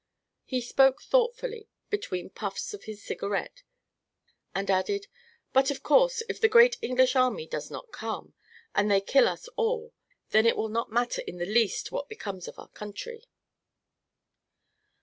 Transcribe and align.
He 0.45 0.61
spoke 0.61 0.99
thoughtfully, 1.03 1.69
between 1.91 2.31
puffs 2.31 2.73
of 2.73 2.85
his 2.85 3.03
cigarette, 3.03 3.61
and 4.55 4.71
added: 4.71 5.05
"But 5.53 5.69
of 5.69 5.83
course, 5.83 6.23
if 6.27 6.41
the 6.41 6.47
great 6.47 6.75
English 6.81 7.15
army 7.15 7.45
does 7.45 7.69
not 7.69 7.91
come, 7.91 8.33
and 8.73 8.89
they 8.89 8.99
kill 8.99 9.27
us 9.27 9.47
all, 9.49 9.93
then 10.31 10.47
it 10.47 10.57
will 10.57 10.69
not 10.69 10.91
matter 10.91 11.21
in 11.27 11.37
the 11.37 11.45
least 11.45 11.91
what 11.91 12.09
becomes 12.09 12.47
of 12.47 12.57
our 12.57 12.69
country." 12.69 13.25